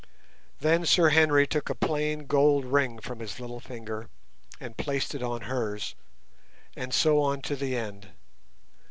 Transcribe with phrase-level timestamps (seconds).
[0.61, 4.09] Then Sir Henry took a plain gold ring from his little finger
[4.59, 5.93] and placed it on hers,
[6.75, 8.07] and so on to the end.